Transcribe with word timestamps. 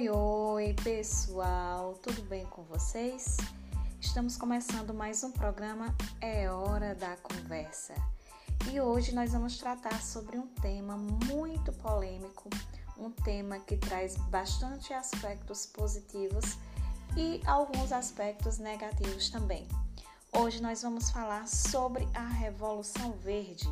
Oi, 0.00 0.08
oi, 0.08 0.76
pessoal, 0.82 1.92
tudo 2.02 2.22
bem 2.22 2.46
com 2.46 2.62
vocês? 2.62 3.36
Estamos 4.00 4.34
começando 4.34 4.94
mais 4.94 5.22
um 5.22 5.30
programa 5.30 5.94
É 6.22 6.50
Hora 6.50 6.94
da 6.94 7.18
Conversa 7.18 7.92
e 8.72 8.80
hoje 8.80 9.14
nós 9.14 9.32
vamos 9.32 9.58
tratar 9.58 10.00
sobre 10.00 10.38
um 10.38 10.46
tema 10.46 10.96
muito 10.96 11.70
polêmico, 11.74 12.48
um 12.96 13.10
tema 13.10 13.60
que 13.60 13.76
traz 13.76 14.16
bastante 14.16 14.94
aspectos 14.94 15.66
positivos 15.66 16.56
e 17.14 17.42
alguns 17.44 17.92
aspectos 17.92 18.56
negativos 18.56 19.28
também. 19.28 19.68
Hoje 20.32 20.62
nós 20.62 20.80
vamos 20.80 21.10
falar 21.10 21.46
sobre 21.46 22.08
a 22.14 22.26
Revolução 22.26 23.12
Verde, 23.18 23.68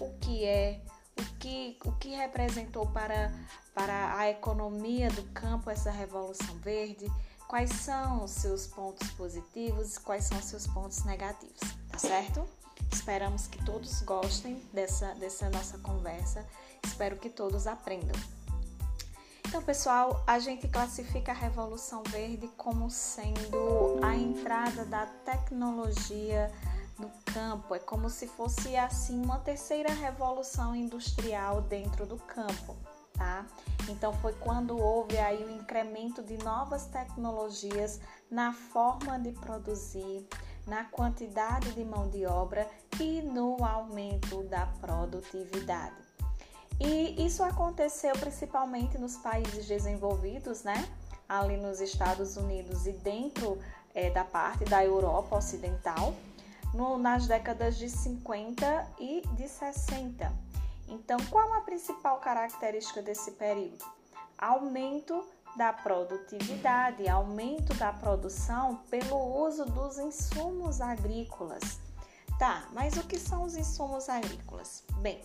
o 0.00 0.10
que 0.18 0.44
é, 0.44 0.82
o 1.18 1.38
que, 1.38 1.78
o 1.84 1.92
que 1.92 2.14
representou 2.14 2.86
para, 2.86 3.32
para 3.74 4.16
a 4.16 4.30
economia 4.30 5.10
do 5.10 5.22
campo 5.32 5.70
essa 5.70 5.90
Revolução 5.90 6.56
Verde, 6.58 7.10
quais 7.46 7.70
são 7.70 8.24
os 8.24 8.30
seus 8.30 8.66
pontos 8.66 9.10
positivos 9.10 9.96
e 9.96 10.00
quais 10.00 10.24
são 10.24 10.38
os 10.38 10.44
seus 10.44 10.66
pontos 10.66 11.04
negativos, 11.04 11.60
tá 11.90 11.98
certo? 11.98 12.44
Esperamos 12.90 13.46
que 13.46 13.62
todos 13.64 14.02
gostem 14.02 14.54
dessa, 14.72 15.14
dessa 15.14 15.48
nossa 15.50 15.78
conversa, 15.78 16.46
espero 16.84 17.16
que 17.16 17.28
todos 17.28 17.66
aprendam. 17.66 18.18
Então, 19.52 19.62
pessoal, 19.62 20.24
a 20.26 20.38
gente 20.38 20.66
classifica 20.66 21.30
a 21.30 21.34
Revolução 21.34 22.02
Verde 22.08 22.48
como 22.56 22.90
sendo 22.90 24.00
a 24.02 24.16
entrada 24.16 24.86
da 24.86 25.04
tecnologia 25.04 26.50
no 26.98 27.10
campo. 27.32 27.74
É 27.74 27.78
como 27.78 28.08
se 28.10 28.26
fosse 28.26 28.76
assim 28.76 29.22
uma 29.22 29.38
terceira 29.38 29.92
revolução 29.92 30.74
industrial 30.74 31.62
dentro 31.62 32.06
do 32.06 32.16
campo, 32.16 32.76
tá? 33.14 33.46
Então 33.88 34.12
foi 34.14 34.32
quando 34.34 34.78
houve 34.78 35.18
aí 35.18 35.44
o 35.44 35.50
incremento 35.50 36.22
de 36.22 36.36
novas 36.44 36.86
tecnologias 36.86 38.00
na 38.30 38.52
forma 38.52 39.18
de 39.18 39.32
produzir, 39.32 40.26
na 40.66 40.84
quantidade 40.84 41.72
de 41.72 41.84
mão 41.84 42.08
de 42.08 42.24
obra 42.26 42.68
e 43.00 43.20
no 43.22 43.64
aumento 43.64 44.42
da 44.44 44.66
produtividade. 44.80 45.96
E 46.80 47.24
isso 47.24 47.42
aconteceu 47.42 48.12
principalmente 48.12 48.98
nos 48.98 49.16
países 49.16 49.66
desenvolvidos, 49.66 50.62
né? 50.62 50.88
Ali 51.28 51.56
nos 51.56 51.80
Estados 51.80 52.36
Unidos 52.36 52.86
e 52.86 52.92
dentro 52.92 53.58
é, 53.94 54.10
da 54.10 54.24
parte 54.24 54.64
da 54.64 54.84
Europa 54.84 55.36
Ocidental, 55.36 56.14
no, 56.72 56.98
nas 56.98 57.26
décadas 57.26 57.76
de 57.76 57.88
50 57.88 58.86
e 58.98 59.22
de 59.34 59.48
60. 59.48 60.32
Então, 60.88 61.18
qual 61.30 61.54
a 61.54 61.60
principal 61.62 62.18
característica 62.18 63.00
desse 63.02 63.32
período? 63.32 63.84
Aumento 64.36 65.24
da 65.56 65.72
produtividade, 65.72 67.08
aumento 67.08 67.74
da 67.74 67.92
produção 67.92 68.76
pelo 68.90 69.46
uso 69.46 69.64
dos 69.66 69.98
insumos 69.98 70.80
agrícolas. 70.80 71.78
Tá, 72.38 72.66
mas 72.72 72.96
o 72.96 73.04
que 73.04 73.18
são 73.18 73.44
os 73.44 73.54
insumos 73.54 74.08
agrícolas? 74.08 74.82
Bem, 74.98 75.22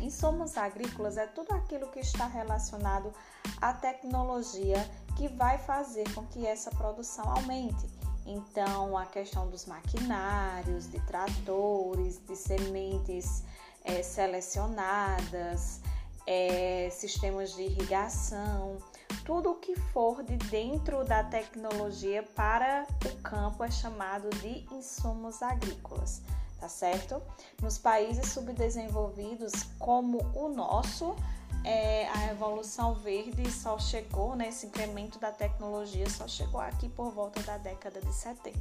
insumos 0.00 0.56
agrícolas 0.56 1.16
é 1.16 1.26
tudo 1.26 1.52
aquilo 1.52 1.88
que 1.88 2.00
está 2.00 2.26
relacionado 2.26 3.12
à 3.60 3.72
tecnologia 3.72 4.78
que 5.16 5.28
vai 5.28 5.58
fazer 5.58 6.12
com 6.14 6.26
que 6.26 6.46
essa 6.46 6.70
produção 6.70 7.30
aumente. 7.30 7.86
Então, 8.32 8.96
a 8.96 9.04
questão 9.04 9.48
dos 9.50 9.66
maquinários, 9.66 10.90
de 10.90 10.98
tratores, 11.00 12.18
de 12.26 12.34
sementes 12.34 13.44
é, 13.84 14.02
selecionadas, 14.02 15.82
é, 16.26 16.88
sistemas 16.90 17.54
de 17.54 17.62
irrigação, 17.62 18.78
tudo 19.24 19.50
o 19.50 19.54
que 19.56 19.76
for 19.76 20.22
de 20.22 20.36
dentro 20.48 21.04
da 21.04 21.22
tecnologia 21.22 22.22
para 22.34 22.86
o 23.04 23.22
campo 23.22 23.62
é 23.64 23.70
chamado 23.70 24.30
de 24.40 24.66
insumos 24.74 25.42
agrícolas, 25.42 26.22
tá 26.58 26.70
certo? 26.70 27.20
Nos 27.60 27.76
países 27.76 28.32
subdesenvolvidos 28.32 29.52
como 29.78 30.18
o 30.34 30.48
nosso, 30.48 31.14
é, 31.64 32.08
a 32.08 32.16
Revolução 32.16 32.94
Verde 32.94 33.50
só 33.50 33.78
chegou, 33.78 34.34
né, 34.34 34.48
esse 34.48 34.66
incremento 34.66 35.18
da 35.18 35.30
tecnologia 35.30 36.08
só 36.10 36.26
chegou 36.26 36.60
aqui 36.60 36.88
por 36.88 37.10
volta 37.12 37.42
da 37.42 37.56
década 37.58 38.00
de 38.00 38.12
70. 38.12 38.58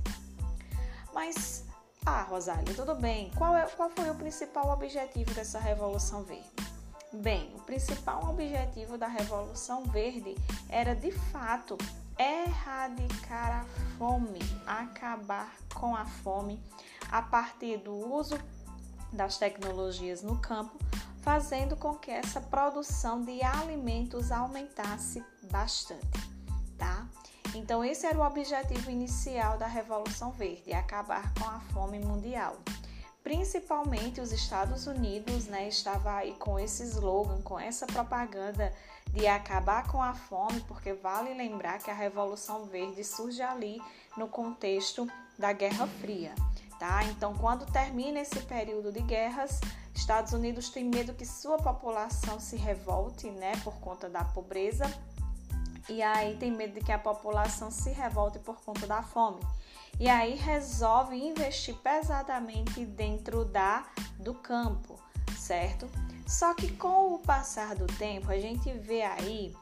Mas, 1.14 1.66
ah, 2.06 2.22
Rosália, 2.24 2.74
tudo 2.76 2.96
bem. 2.96 3.32
Qual, 3.38 3.56
é, 3.56 3.66
qual 3.66 3.90
foi 3.90 4.10
o 4.10 4.16
principal 4.16 4.70
objetivo 4.70 5.34
dessa 5.34 5.60
Revolução 5.60 6.24
Verde? 6.24 6.50
Bem, 7.14 7.54
o 7.56 7.60
principal 7.64 8.30
objetivo 8.30 8.98
da 8.98 9.08
Revolução 9.08 9.84
Verde 9.84 10.36
era 10.70 10.96
de 10.96 11.12
fato 11.12 11.78
erradicar 12.18 13.62
a 13.62 13.66
fome, 13.98 14.40
acabar 14.66 15.54
com 15.74 15.96
a 15.96 16.06
fome 16.06 16.62
a 17.12 17.22
partir 17.22 17.78
do 17.80 17.94
uso 17.94 18.40
das 19.12 19.38
tecnologias 19.38 20.22
no 20.22 20.38
campo 20.38 20.78
fazendo 21.22 21.76
com 21.76 21.96
que 21.96 22.12
essa 22.12 22.42
produção 22.42 23.24
de 23.24 23.42
alimentos 23.44 24.32
aumentasse 24.32 25.24
bastante, 25.52 26.06
tá? 26.78 27.08
Então 27.54 27.84
esse 27.84 28.06
era 28.06 28.18
o 28.18 28.26
objetivo 28.26 28.90
inicial 28.90 29.58
da 29.58 29.68
Revolução 29.68 30.32
Verde, 30.32 30.74
acabar 30.74 31.34
com 31.36 31.46
a 31.46 31.60
fome 31.74 32.00
mundial. 32.00 32.58
Principalmente 33.24 34.20
os 34.20 34.32
Estados 34.32 34.88
Unidos, 34.88 35.46
né, 35.46 35.68
estava 35.68 36.16
aí 36.16 36.34
com 36.34 36.58
esse 36.58 36.84
slogan, 36.84 37.42
com 37.44 37.60
essa 37.60 37.86
propaganda 37.86 38.74
de 39.14 39.28
acabar 39.28 39.88
com 39.88 40.02
a 40.02 40.14
fome, 40.14 40.62
porque 40.62 40.94
vale 40.94 41.34
lembrar 41.34 41.78
que 41.78 41.92
a 41.92 41.94
Revolução 41.94 42.66
Verde 42.66 43.04
surge 43.04 43.42
ali 43.42 43.80
no 44.18 44.28
contexto 44.28 45.08
da 45.38 45.54
Guerra 45.54 45.86
Fria, 45.86 46.34
tá? 46.82 47.04
Então, 47.04 47.36
quando 47.36 47.64
termina 47.72 48.20
esse 48.20 48.40
período 48.40 48.92
de 48.92 49.02
guerras, 49.02 49.62
Estados 49.94 50.34
Unidos 50.34 50.72
tem 50.72 50.84
medo 50.84 51.14
que 51.14 51.28
sua 51.28 51.58
população 51.58 52.40
se 52.40 52.56
revolte, 52.56 53.30
né, 53.30 53.52
por 53.64 53.76
conta 53.76 54.10
da 54.10 54.24
pobreza. 54.24 54.92
E 55.88 56.02
aí 56.02 56.36
tem 56.38 56.50
medo 56.52 56.74
de 56.74 56.82
que 56.84 56.92
a 56.92 56.98
população 56.98 57.70
se 57.70 57.92
revolte 57.92 58.40
por 58.40 58.60
conta 58.62 58.88
da 58.88 59.04
fome. 59.04 59.40
E 60.00 60.10
aí 60.10 60.34
resolve 60.34 61.16
investir 61.16 61.76
pesadamente 61.76 62.84
dentro 62.84 63.46
da 63.46 63.86
do 64.18 64.34
campo, 64.34 65.00
certo? 65.38 65.88
Só 66.26 66.56
que 66.56 66.72
com 66.78 67.14
o 67.14 67.20
passar 67.20 67.76
do 67.76 67.86
tempo, 67.86 68.32
a 68.32 68.40
gente 68.40 68.72
vê 68.74 69.04
aí 69.04 69.56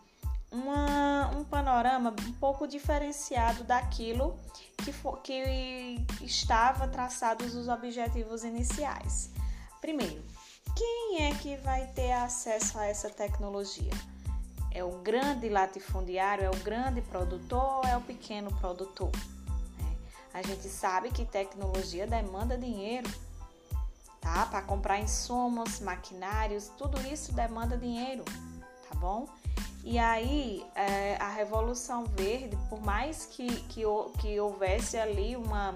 uma, 0.52 1.30
um 1.36 1.44
panorama 1.44 2.14
um 2.28 2.32
pouco 2.34 2.68
diferenciado 2.68 3.64
daquilo 3.64 4.40
que, 4.84 4.92
for, 4.92 5.22
que 5.22 6.06
estava 6.22 6.88
traçados 6.88 7.56
os 7.56 7.68
objetivos 7.68 8.44
iniciais. 8.44 9.32
Primeiro, 9.80 10.24
quem 10.76 11.24
é 11.24 11.36
que 11.36 11.56
vai 11.58 11.86
ter 11.88 12.12
acesso 12.12 12.80
a 12.80 12.86
essa 12.86 13.10
tecnologia? 13.10 13.92
É 14.72 14.84
o 14.84 15.00
grande 15.00 15.50
latifundiário, 15.50 16.46
é 16.46 16.50
o 16.50 16.64
grande 16.64 17.02
produtor 17.02 17.78
ou 17.78 17.84
é 17.84 17.98
o 17.98 18.02
pequeno 18.02 18.52
produtor? 18.60 19.12
É. 20.34 20.40
A 20.40 20.42
gente 20.42 20.68
sabe 20.68 21.10
que 21.12 21.26
tecnologia 21.26 22.06
demanda 22.06 22.58
dinheiro, 22.58 23.10
tá? 24.22 24.46
Para 24.46 24.62
comprar 24.62 25.00
insumos, 25.00 25.80
maquinários, 25.80 26.72
tudo 26.78 27.00
isso 27.08 27.34
demanda 27.34 27.78
dinheiro, 27.78 28.24
tá 28.88 28.96
bom? 28.96 29.28
E 29.84 29.98
aí, 29.98 30.66
é, 30.76 31.16
a 31.18 31.30
Revolução 31.30 32.06
Verde, 32.06 32.58
por 32.70 32.82
mais 32.82 33.26
que, 33.26 33.48
que, 33.64 33.84
que 34.20 34.40
houvesse 34.40 34.98
ali 34.98 35.36
uma 35.36 35.76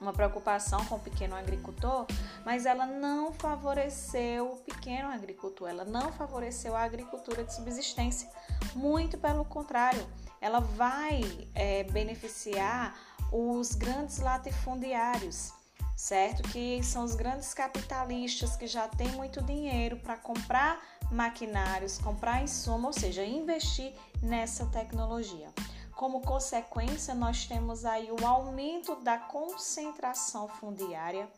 uma 0.00 0.12
preocupação 0.12 0.84
com 0.86 0.96
o 0.96 1.00
pequeno 1.00 1.34
agricultor, 1.34 2.06
mas 2.44 2.66
ela 2.66 2.86
não 2.86 3.32
favoreceu 3.32 4.52
o 4.52 4.56
pequeno 4.58 5.08
agricultor, 5.08 5.68
ela 5.68 5.84
não 5.84 6.12
favoreceu 6.12 6.76
a 6.76 6.82
agricultura 6.82 7.44
de 7.44 7.54
subsistência. 7.54 8.28
Muito 8.74 9.18
pelo 9.18 9.44
contrário, 9.44 10.06
ela 10.40 10.60
vai 10.60 11.20
é, 11.54 11.84
beneficiar 11.84 12.96
os 13.32 13.74
grandes 13.74 14.18
latifundiários, 14.20 15.52
certo? 15.96 16.42
Que 16.50 16.82
são 16.82 17.04
os 17.04 17.14
grandes 17.14 17.52
capitalistas 17.52 18.56
que 18.56 18.66
já 18.66 18.88
têm 18.88 19.08
muito 19.12 19.42
dinheiro 19.42 19.96
para 19.96 20.16
comprar 20.16 20.80
maquinários, 21.10 21.98
comprar 21.98 22.42
insumo, 22.42 22.88
ou 22.88 22.92
seja, 22.92 23.24
investir 23.24 23.94
nessa 24.22 24.66
tecnologia. 24.66 25.48
Como 25.94 26.20
consequência, 26.20 27.14
nós 27.14 27.46
temos 27.46 27.84
aí 27.84 28.08
o 28.10 28.26
aumento 28.26 28.96
da 28.96 29.18
concentração 29.18 30.46
fundiária, 30.46 31.28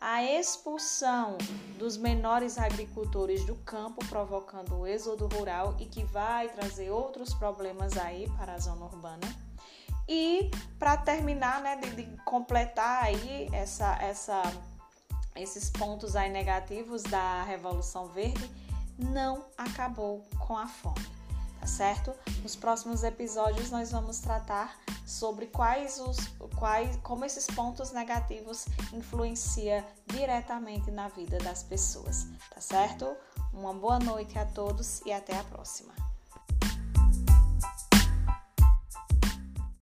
a 0.00 0.22
expulsão 0.22 1.36
dos 1.76 1.96
menores 1.96 2.58
agricultores 2.58 3.44
do 3.44 3.56
campo, 3.56 4.04
provocando 4.06 4.76
o 4.76 4.86
êxodo 4.86 5.26
rural 5.26 5.74
e 5.80 5.86
que 5.86 6.04
vai 6.04 6.48
trazer 6.48 6.90
outros 6.90 7.34
problemas 7.34 7.96
aí 7.96 8.30
para 8.36 8.54
a 8.54 8.58
zona 8.58 8.84
urbana. 8.84 9.26
E 10.08 10.50
para 10.78 10.96
terminar, 10.96 11.60
né, 11.60 11.76
de, 11.76 11.90
de, 11.90 12.16
completar 12.24 13.02
aí 13.02 13.48
essa, 13.52 13.98
essa, 14.00 14.42
esses 15.34 15.68
pontos 15.68 16.14
aí 16.16 16.30
negativos 16.30 17.02
da 17.02 17.42
Revolução 17.42 18.06
Verde, 18.06 18.48
não 18.98 19.46
acabou 19.56 20.26
com 20.38 20.56
a 20.56 20.66
fome 20.66 21.18
certo? 21.68 22.12
Nos 22.42 22.56
próximos 22.56 23.04
episódios 23.04 23.70
nós 23.70 23.92
vamos 23.92 24.18
tratar 24.18 24.76
sobre 25.06 25.46
quais 25.46 26.00
os 26.00 26.16
quais 26.56 26.96
como 27.02 27.24
esses 27.24 27.46
pontos 27.46 27.92
negativos 27.92 28.66
influenciam 28.92 29.84
diretamente 30.06 30.90
na 30.90 31.08
vida 31.08 31.38
das 31.38 31.62
pessoas, 31.62 32.26
tá 32.52 32.60
certo? 32.60 33.14
Uma 33.52 33.72
boa 33.72 33.98
noite 33.98 34.38
a 34.38 34.46
todos 34.46 35.00
e 35.04 35.12
até 35.12 35.36
a 35.36 35.44
próxima. 35.44 35.92